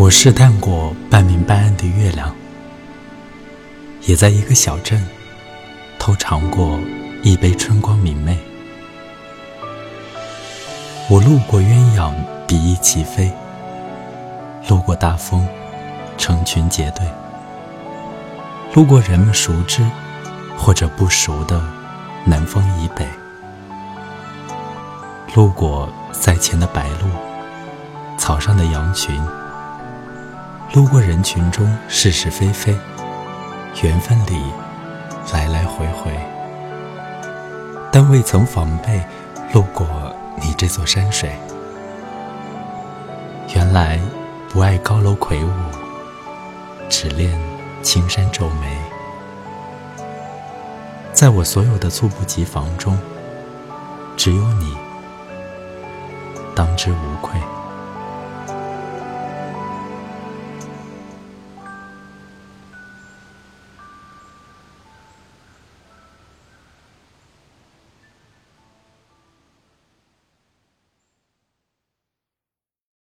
[0.00, 2.34] 我试探过半明半暗的月亮，
[4.06, 5.06] 也在一个小镇
[5.98, 6.80] 偷尝过
[7.22, 8.34] 一杯春光明媚。
[11.10, 12.14] 我路过鸳鸯
[12.46, 13.30] 比翼齐飞，
[14.70, 15.46] 路过大风
[16.16, 17.04] 成群结队，
[18.72, 19.86] 路过人们熟知
[20.56, 21.62] 或者不熟的
[22.24, 23.06] 南方以北，
[25.34, 27.10] 路过赛前的白鹭，
[28.16, 29.22] 草上的羊群。
[30.72, 32.72] 路过人群中是是非非，
[33.82, 34.40] 缘分里
[35.32, 36.12] 来来回回，
[37.90, 39.02] 但未曾防备
[39.52, 39.84] 路过
[40.40, 41.32] 你这座山水。
[43.52, 43.98] 原来
[44.48, 45.50] 不爱高楼魁梧，
[46.88, 47.36] 只恋
[47.82, 48.78] 青山皱眉。
[51.12, 52.96] 在我所有的猝不及防中，
[54.16, 54.76] 只有你
[56.54, 57.40] 当之无愧。